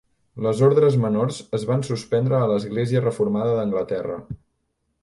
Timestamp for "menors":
1.03-1.37